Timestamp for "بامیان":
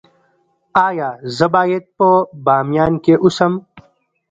2.45-2.93